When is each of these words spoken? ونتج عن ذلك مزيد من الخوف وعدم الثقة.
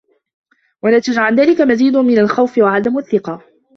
ونتج 0.83 1.19
عن 1.19 1.35
ذلك 1.35 1.61
مزيد 1.61 1.95
من 1.97 2.17
الخوف 2.17 2.57
وعدم 2.57 2.97
الثقة. 2.97 3.41